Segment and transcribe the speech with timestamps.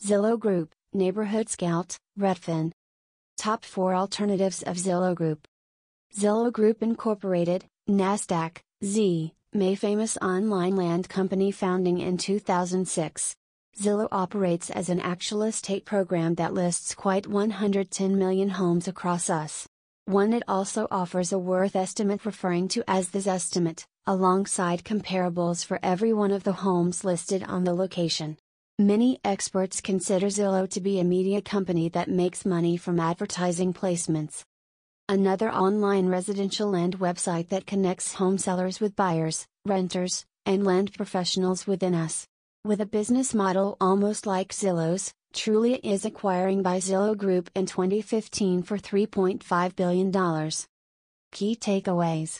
[0.00, 2.70] Zillow Group, Neighborhood Scout, Redfin.
[3.36, 5.48] Top 4 Alternatives of Zillow Group.
[6.16, 13.34] Zillow Group Incorporated, NASDAQ, Z, May famous online land company founding in 2006.
[13.76, 19.66] Zillow operates as an actual estate program that lists quite 110 million homes across us.
[20.04, 25.80] One it also offers a worth estimate referring to as the Zestimate, alongside comparables for
[25.82, 28.36] every one of the homes listed on the location.
[28.80, 34.44] Many experts consider Zillow to be a media company that makes money from advertising placements.
[35.08, 41.66] Another online residential land website that connects home sellers with buyers, renters, and land professionals
[41.66, 42.28] within us.
[42.64, 48.62] With a business model almost like Zillow's, Trulia is acquiring by Zillow Group in 2015
[48.62, 50.12] for $3.5 billion.
[51.32, 52.38] Key takeaways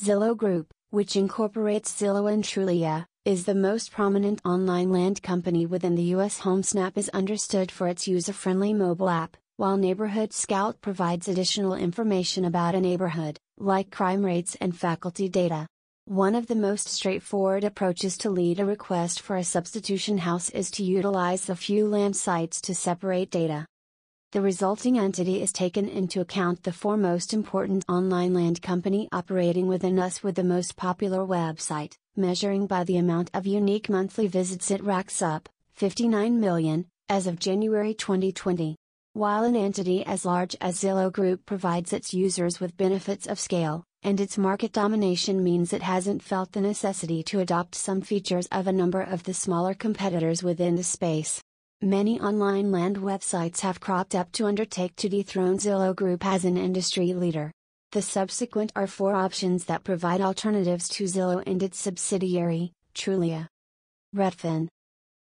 [0.00, 5.94] Zillow Group, which incorporates Zillow and Trulia, is the most prominent online land company within
[5.94, 6.40] the US.
[6.40, 12.46] HomeSnap is understood for its user friendly mobile app, while Neighborhood Scout provides additional information
[12.46, 15.66] about a neighborhood, like crime rates and faculty data.
[16.06, 20.70] One of the most straightforward approaches to lead a request for a substitution house is
[20.70, 23.66] to utilize a few land sites to separate data.
[24.30, 29.68] The resulting entity is taken into account the four most important online land company operating
[29.68, 34.70] within us with the most popular website, measuring by the amount of unique monthly visits
[34.70, 38.76] it racks up, 59 million, as of January 2020.
[39.14, 43.84] While an entity as large as Zillow Group provides its users with benefits of scale,
[44.02, 48.66] and its market domination means it hasn't felt the necessity to adopt some features of
[48.66, 51.40] a number of the smaller competitors within the space.
[51.82, 56.56] Many online land websites have cropped up to undertake to dethrone Zillow Group as an
[56.56, 57.52] industry leader.
[57.92, 63.46] The subsequent are four options that provide alternatives to Zillow and its subsidiary, Trulia.
[64.12, 64.66] Redfin.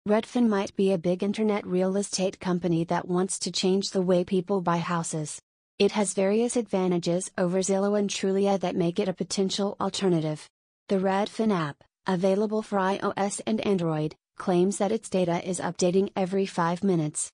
[0.07, 4.23] Redfin might be a big internet real estate company that wants to change the way
[4.23, 5.39] people buy houses.
[5.77, 10.49] It has various advantages over Zillow and Trulia that make it a potential alternative.
[10.87, 16.47] The Redfin app, available for iOS and Android, claims that its data is updating every
[16.47, 17.29] 5 minutes.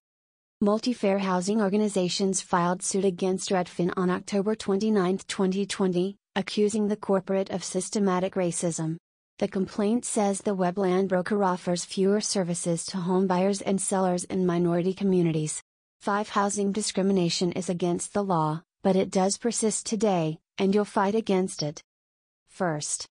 [0.60, 7.64] Multi-fair housing organizations filed suit against Redfin on October 29, 2020, accusing the corporate of
[7.64, 8.98] systematic racism.
[9.38, 14.46] The complaint says the webland broker offers fewer services to home buyers and sellers in
[14.46, 15.62] minority communities.
[16.00, 16.30] 5.
[16.30, 21.64] Housing discrimination is against the law, but it does persist today, and you'll fight against
[21.64, 21.82] it.
[22.48, 23.08] First,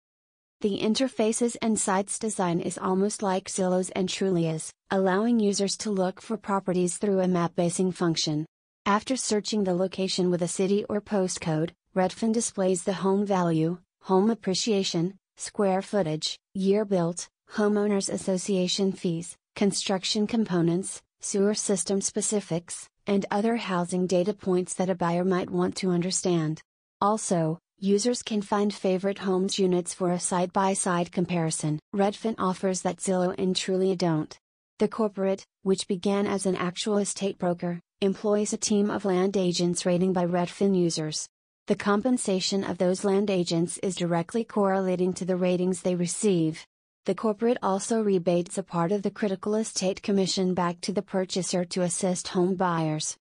[0.64, 6.22] the interfaces and sites design is almost like Zillow's and Trulia's, allowing users to look
[6.22, 8.46] for properties through a map basing function.
[8.86, 14.30] After searching the location with a city or postcode, Redfin displays the home value, home
[14.30, 23.56] appreciation, square footage, year built, homeowners association fees, construction components, sewer system specifics, and other
[23.56, 26.62] housing data points that a buyer might want to understand.
[27.02, 31.78] Also, users can find favorite homes units for a side by side comparison.
[31.94, 34.34] Redfin offers that Zillow and Trulia don't.
[34.78, 39.84] The corporate, which began as an actual estate broker, employs a team of land agents
[39.84, 41.28] rating by Redfin users.
[41.66, 46.66] The compensation of those land agents is directly correlating to the ratings they receive.
[47.04, 51.66] The corporate also rebates a part of the critical estate commission back to the purchaser
[51.66, 53.18] to assist home buyers.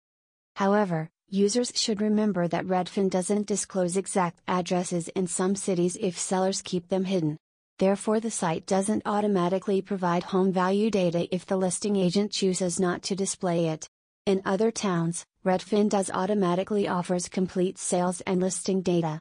[0.56, 6.62] However, users should remember that Redfin doesn't disclose exact addresses in some cities if sellers
[6.62, 7.36] keep them hidden.
[7.78, 13.02] Therefore, the site doesn't automatically provide home value data if the listing agent chooses not
[13.04, 13.88] to display it.
[14.26, 19.20] In other towns, Redfin does automatically offers complete sales and listing data.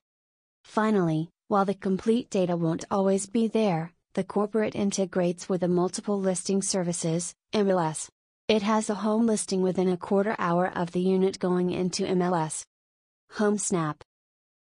[0.64, 6.20] Finally, while the complete data won't always be there, the corporate integrates with the multiple
[6.20, 8.10] listing services, MLS.
[8.48, 12.64] It has a home listing within a quarter hour of the unit going into MLS.
[13.34, 13.96] HomeSnap.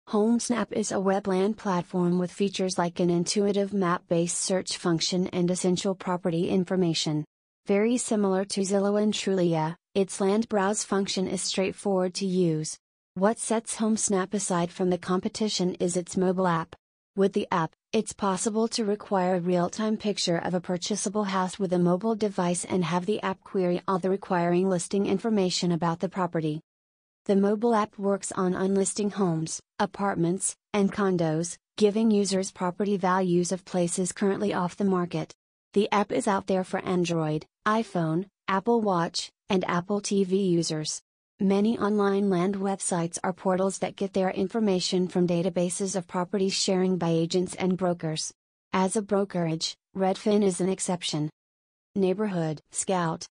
[0.09, 5.49] HomeSnap is a webland platform with features like an intuitive map based search function and
[5.53, 7.25] essential property information.
[7.67, 12.77] Very similar to Zillow and Trulia, its land browse function is straightforward to use.
[13.15, 16.75] What sets HomeSnap aside from the competition is its mobile app.
[17.17, 21.73] With the app, it's possible to require a real-time picture of a purchasable house with
[21.73, 26.11] a mobile device and have the app query all the requiring listing information about the
[26.11, 26.61] property.
[27.25, 33.65] The mobile app works on unlisting homes, apartments, and condos, giving users property values of
[33.65, 35.33] places currently off the market.
[35.73, 41.01] The app is out there for Android, iPhone, Apple Watch, and Apple TV users.
[41.41, 46.97] Many online land websites are portals that get their information from databases of properties sharing
[46.97, 48.33] by agents and brokers.
[48.73, 51.29] As a brokerage, Redfin is an exception.
[51.95, 53.27] Neighborhood Scout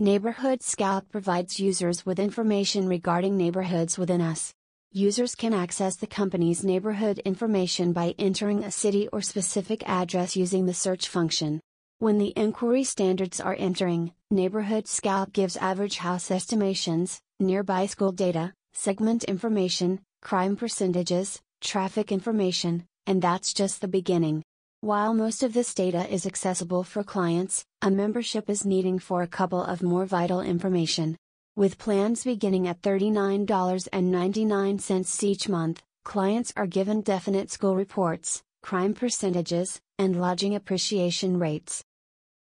[0.00, 4.54] Neighborhood Scout provides users with information regarding neighborhoods within US.
[4.90, 10.64] Users can access the company's neighborhood information by entering a city or specific address using
[10.64, 11.60] the search function.
[11.98, 18.52] When the inquiry standards are entering, Neighborhood Scout gives average house estimations, nearby school data,
[18.72, 24.44] segment information, crime percentages, traffic information, and that's just the beginning.
[24.80, 29.26] While most of this data is accessible for clients, a membership is needing for a
[29.26, 31.16] couple of more vital information.
[31.56, 39.80] With plans beginning at $39.99 each month, clients are given definite school reports, crime percentages,
[39.98, 41.82] and lodging appreciation rates.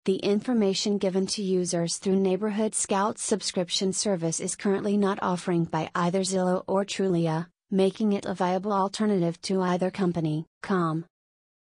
[0.06, 5.90] The information given to users through Neighborhood Scout's subscription service is currently not offering by
[5.94, 10.46] either Zillow or Trulia, making it a viable alternative to either company.
[10.62, 11.04] Com.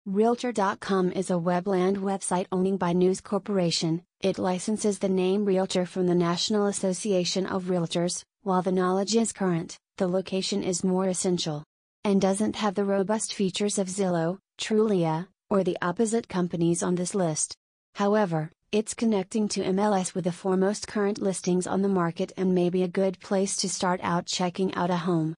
[0.07, 4.01] Realtor.com is a webland website owned by News Corporation.
[4.19, 8.23] It licenses the name Realtor from the National Association of Realtors.
[8.41, 11.63] While the knowledge is current, the location is more essential.
[12.03, 17.13] And doesn't have the robust features of Zillow, Trulia, or the opposite companies on this
[17.13, 17.55] list.
[17.95, 22.69] However, it's connecting to MLS with the foremost current listings on the market and may
[22.69, 25.35] be a good place to start out checking out a home.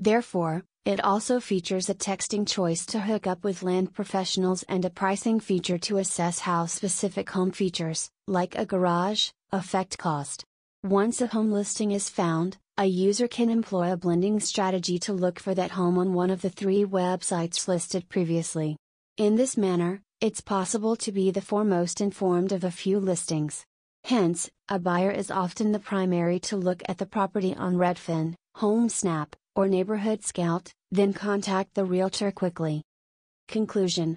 [0.00, 4.90] Therefore, it also features a texting choice to hook up with land professionals and a
[4.90, 10.44] pricing feature to assess how specific home features, like a garage, affect cost.
[10.82, 15.38] Once a home listing is found, a user can employ a blending strategy to look
[15.38, 18.76] for that home on one of the three websites listed previously.
[19.18, 23.66] In this manner, it's possible to be the foremost informed of a few listings.
[24.04, 29.32] Hence, a buyer is often the primary to look at the property on Redfin, HomeSnap,
[29.56, 32.84] or Neighborhood Scout, then contact the realtor quickly.
[33.48, 34.16] Conclusion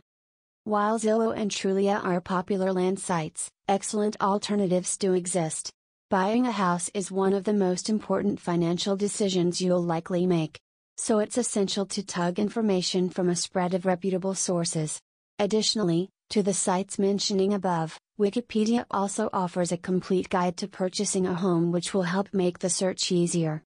[0.63, 5.71] While Zillow and Trulia are popular land sites, excellent alternatives do exist.
[6.11, 10.59] Buying a house is one of the most important financial decisions you'll likely make.
[10.97, 15.01] So it's essential to tug information from a spread of reputable sources.
[15.37, 21.33] Additionally, to the sites mentioning above, Wikipedia also offers a complete guide to purchasing a
[21.33, 23.61] home which will help make the search easier.